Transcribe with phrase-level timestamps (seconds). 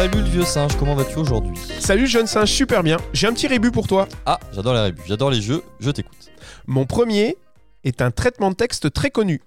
[0.00, 2.96] Salut le vieux singe, comment vas-tu aujourd'hui Salut jeune singe, super bien.
[3.12, 4.08] J'ai un petit rébut pour toi.
[4.24, 6.30] Ah, j'adore les rébus, j'adore les jeux, je t'écoute.
[6.66, 7.36] Mon premier
[7.84, 9.42] est un traitement de texte très connu.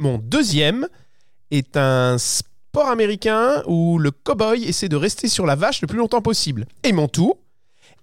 [0.00, 0.88] Mon deuxième
[1.52, 5.98] est un sport américain où le cowboy essaie de rester sur la vache le plus
[5.98, 6.66] longtemps possible.
[6.82, 7.34] Et mon tout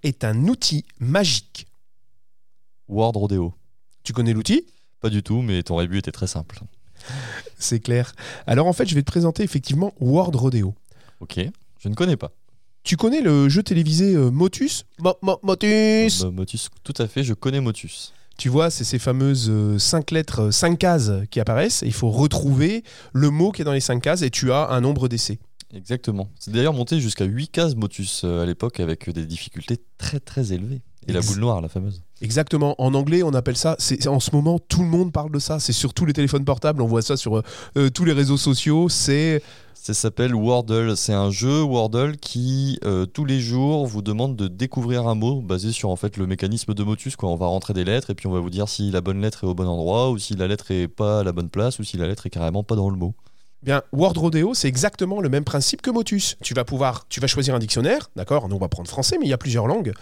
[0.04, 1.66] est un outil magique.
[2.88, 3.52] World Rodeo.
[4.04, 4.64] Tu connais l'outil?
[5.02, 6.60] Pas du tout, mais ton rébut était très simple.
[7.58, 8.14] C'est clair.
[8.46, 10.74] Alors en fait, je vais te présenter effectivement World Rodeo.
[11.20, 11.40] Ok,
[11.78, 12.32] je ne connais pas.
[12.82, 14.84] Tu connais le jeu télévisé euh, Motus?
[14.98, 18.12] Mo- mo- Motus Euh, Motus, tout à fait, je connais Motus.
[18.38, 21.82] Tu vois, c'est ces fameuses 5 lettres, 5 cases qui apparaissent.
[21.82, 22.84] Et il faut retrouver
[23.14, 25.38] le mot qui est dans les 5 cases et tu as un nombre d'essais.
[25.74, 26.28] Exactement.
[26.38, 30.52] C'est d'ailleurs monté jusqu'à 8 cases Motus euh, à l'époque avec des difficultés très très
[30.52, 30.82] élevées.
[31.08, 32.02] Et la boule noire, la fameuse.
[32.20, 32.74] Exactement.
[32.78, 33.76] En anglais, on appelle ça.
[33.78, 35.60] C'est en ce moment, tout le monde parle de ça.
[35.60, 36.82] C'est sur tous les téléphones portables.
[36.82, 37.42] On voit ça sur euh,
[37.76, 38.88] euh, tous les réseaux sociaux.
[38.88, 39.42] C'est
[39.74, 40.96] Ça s'appelle Wordle.
[40.96, 45.40] C'est un jeu Wordle qui euh, tous les jours vous demande de découvrir un mot
[45.42, 47.14] basé sur en fait le mécanisme de Motus.
[47.14, 47.28] Quoi.
[47.28, 49.44] On va rentrer des lettres et puis on va vous dire si la bonne lettre
[49.44, 51.84] est au bon endroit ou si la lettre est pas à la bonne place ou
[51.84, 53.14] si la lettre est carrément pas dans le mot.
[53.62, 53.82] Bien.
[53.92, 56.36] Word Rodeo, c'est exactement le même principe que Motus.
[56.42, 58.48] Tu vas pouvoir, tu vas choisir un dictionnaire, d'accord.
[58.48, 59.92] Nous, on va prendre français, mais il y a plusieurs langues.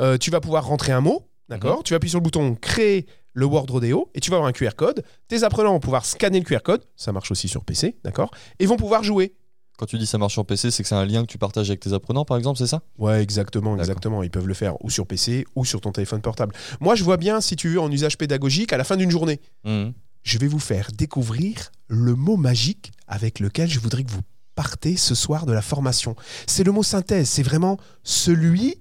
[0.00, 1.82] Euh, tu vas pouvoir rentrer un mot, d'accord.
[1.82, 4.52] Tu vas appuyer sur le bouton créer le Word Rodeo et tu vas avoir un
[4.52, 5.04] QR code.
[5.28, 6.82] Tes apprenants vont pouvoir scanner le QR code.
[6.96, 8.30] Ça marche aussi sur PC, d'accord.
[8.58, 9.34] Et vont pouvoir jouer.
[9.78, 11.70] Quand tu dis ça marche sur PC, c'est que c'est un lien que tu partages
[11.70, 12.82] avec tes apprenants, par exemple, c'est ça?
[12.98, 14.22] Ouais, exactement, exactement.
[14.22, 16.54] Ils peuvent le faire ou sur PC ou sur ton téléphone portable.
[16.80, 19.40] Moi, je vois bien, si tu veux, en usage pédagogique, à la fin d'une journée,
[19.64, 19.94] Mhm.
[20.22, 24.22] je vais vous faire découvrir le mot magique avec lequel je voudrais que vous
[24.54, 26.14] partez ce soir de la formation.
[26.46, 28.76] C'est le mot synthèse, c'est vraiment celui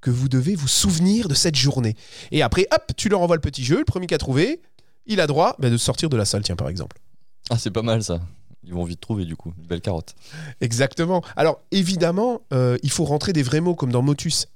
[0.00, 1.96] que vous devez vous souvenir de cette journée.
[2.30, 4.60] Et après, hop, tu leur envoies le petit jeu, le premier qui a trouvé,
[5.06, 6.98] il a droit ben, de sortir de la salle, tiens, par exemple.
[7.50, 8.20] Ah, c'est pas mal ça.
[8.64, 9.52] Ils vont vite trouver du coup.
[9.58, 10.14] Une belle carotte.
[10.60, 11.22] Exactement.
[11.34, 14.46] Alors, évidemment, euh, il faut rentrer des vrais mots comme dans Motus.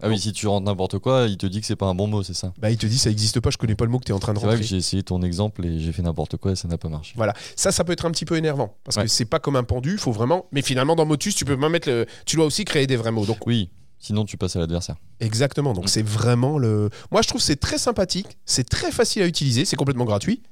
[0.00, 2.06] Ah oui, si tu rentres n'importe quoi, il te dit que c'est pas un bon
[2.08, 2.52] mot, c'est ça.
[2.58, 4.14] Bah, il te dit ça n'existe pas, je connais pas le mot que tu es
[4.14, 4.64] en train de C'est vrai rentrer.
[4.64, 7.12] que j'ai essayé ton exemple et j'ai fait n'importe quoi et ça n'a pas marché.
[7.16, 9.04] Voilà, ça, ça peut être un petit peu énervant parce Ouais.
[9.04, 10.46] que c'est pas comme un pendu, faut vraiment.
[10.50, 12.06] Mais finalement, dans Motus, tu peux même mettre le.
[12.26, 13.26] Tu dois aussi créer des vrais mots.
[13.26, 13.70] Donc, Oui,
[14.00, 14.96] sinon tu passes à l'adversaire.
[15.20, 15.72] exactement.
[15.72, 15.88] Donc, Mm.
[15.88, 16.90] c'est vraiment le.
[17.12, 20.42] Moi, je trouve que c'est très sympathique, c'est très facile à utiliser, c'est complètement gratuit.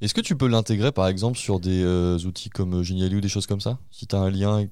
[0.00, 3.20] Est-ce que tu peux l'intégrer par exemple sur des euh, outils comme euh, Geniali ou
[3.20, 3.78] des choses comme ça?
[3.90, 4.64] Si tu as un lien,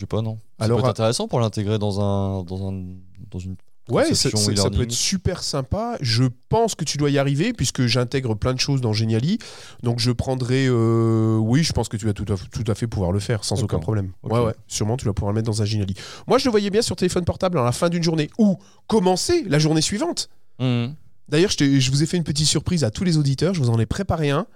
[0.00, 2.70] je sais pas, non Ça Alors, peut être à- intéressant pour l'intégrer dans, un, dans,
[2.70, 2.84] un,
[3.30, 3.56] dans une.
[3.90, 4.30] Ouais, ça,
[4.70, 5.98] peut être super sympa.
[6.00, 9.36] Je pense que tu dois y arriver puisque j'intègre plein de choses dans Geniali.
[9.82, 10.66] Donc, je prendrai.
[10.68, 13.44] euh, Oui, je pense que tu vas tout à, tout à fait pouvoir le faire
[13.44, 14.12] sans aucun problème.
[14.22, 15.94] Ouais, ouais, sûrement, tu vas pouvoir le mettre dans un Geniali.
[16.26, 18.56] Moi, je le voyais bien sur téléphone portable à la fin d'une journée ou
[18.86, 20.30] commencer la journée suivante.
[20.60, 20.94] Mhm.
[21.28, 23.52] D'ailleurs, je, je vous ai fait une petite surprise à tous les auditeurs.
[23.54, 24.46] Je vous en ai préparé un.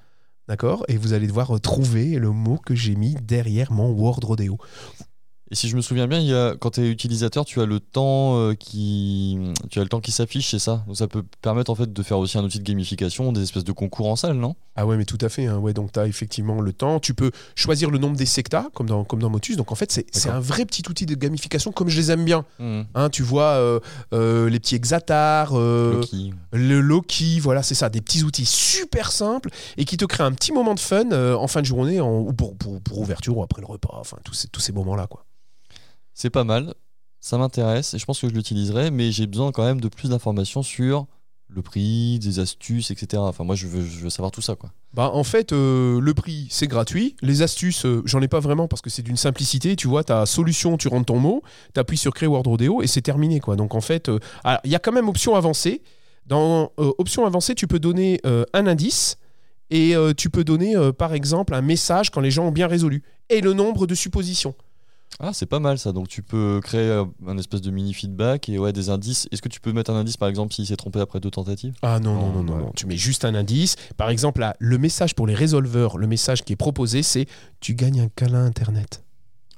[0.47, 4.59] D'accord Et vous allez devoir trouver le mot que j'ai mis derrière mon Word Rodeo.
[5.51, 7.67] Et si je me souviens bien, il y a, quand tu es utilisateur, tu as
[7.67, 9.39] le temps euh, qui,
[9.71, 10.83] tu as le temps qui s'affiche, c'est ça?
[10.87, 13.63] Donc ça peut permettre en fait de faire aussi un outil de gamification, des espèces
[13.65, 14.57] de concours en salle, non?
[14.75, 15.47] Ah ouais, mais tout à fait.
[15.47, 15.59] hein.
[15.59, 16.99] Ouais, donc tu as effectivement le temps.
[16.99, 19.57] Tu peux choisir le nombre des sectas, comme dans, comme dans Motus.
[19.59, 22.47] Donc en fait, c'est un vrai petit outil de gamification comme je les aime bien.
[22.59, 22.87] Mhm.
[22.95, 23.81] Hein, tu vois, euh,
[24.15, 26.33] euh, les petits exatars, euh, Loki.
[26.53, 27.91] le Loki, voilà, c'est ça.
[27.91, 31.47] Des petits outils super simples et qui te créent un petit moment de fun en
[31.49, 33.95] fin de journée en- ou pour, pour, pour ouverture ou après le repas.
[34.01, 35.27] Enfin, tous ces, tous ces moments-là, quoi.
[36.15, 36.75] C'est pas mal,
[37.21, 40.11] ça m'intéresse et je pense que je l'utiliserai, mais j'ai besoin quand même de plus
[40.11, 41.07] d'informations sur
[41.49, 43.23] le prix, des astuces, etc.
[43.25, 44.71] Enfin, moi, je veux, savoir tout ça, quoi.
[44.93, 47.17] Bah en fait, euh, le prix, c'est gratuit.
[47.21, 49.75] Les astuces, euh, j'en ai pas vraiment parce que c'est d'une simplicité.
[49.75, 51.43] Tu vois, ta solution, tu rentres ton mot,
[51.75, 53.41] tu appuies sur créer Word Rodeo et c'est terminé.
[53.41, 53.57] quoi.
[53.57, 54.19] Donc en fait, euh,
[54.65, 55.83] il y a quand même option avancée.
[56.27, 59.19] Dans option avancée, tu peux donner un indice
[59.69, 63.43] et tu peux donner, par exemple, un message quand les gens ont bien résolu et
[63.43, 64.55] le nombre de suppositions.
[65.21, 65.93] Ah, c'est pas mal ça.
[65.93, 69.29] Donc, tu peux créer euh, un espèce de mini feedback et ouais, des indices.
[69.31, 71.75] Est-ce que tu peux mettre un indice, par exemple, s'il s'est trompé après deux tentatives?
[71.83, 72.73] Ah non, non, non, non, non.
[72.75, 73.77] Tu mets juste un indice.
[73.97, 77.27] Par exemple, là, le message pour les résolveurs, le message qui est proposé, c'est
[77.61, 79.05] tu gagnes un câlin Internet.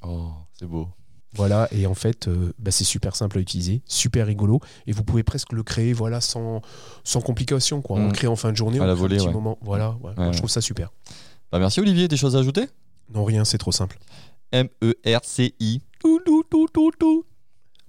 [0.03, 0.89] Oh, c'est beau.
[1.35, 5.05] Voilà, et en fait, euh, bah, c'est super simple à utiliser, super rigolo, et vous
[5.05, 6.63] pouvez presque le créer voilà, sans,
[7.05, 7.83] sans complication.
[7.83, 7.99] Quoi.
[7.99, 8.07] On Mm.
[8.07, 9.33] le crée en fin de journée, À on la crée volée, un petit ouais.
[9.35, 9.59] moment.
[9.61, 10.33] Voilà, ouais, moi, Ouais.
[10.33, 10.93] je trouve ça super.
[11.53, 12.69] Bah, merci Olivier, des choses à ajouter?
[13.15, 13.99] Non, rien, c'est trop simple.
[14.57, 15.81] M-E-R-C-I.
[16.01, 17.25] Tout, tout, tout, tout, tout.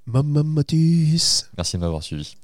[0.05, 1.49] Maman Mathis.
[1.57, 2.35] Merci de m'avoir suivi.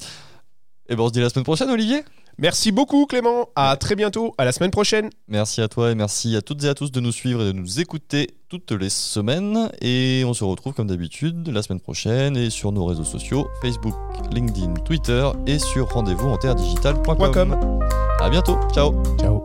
[0.90, 2.04] Et ben on se dit à la semaine prochaine, Olivier.
[2.38, 3.50] Merci beaucoup, Clément.
[3.56, 4.34] À très bientôt.
[4.38, 5.10] À la semaine prochaine.
[5.28, 7.52] Merci à toi et merci à toutes et à tous de nous suivre et de
[7.52, 9.70] nous écouter toutes les semaines.
[9.82, 13.94] Et on se retrouve comme d'habitude la semaine prochaine et sur nos réseaux sociaux Facebook,
[14.32, 17.80] LinkedIn, Twitter et sur rendez-vous en Point com.
[18.20, 18.58] À bientôt.
[18.74, 18.94] Ciao.
[19.20, 19.43] Ciao.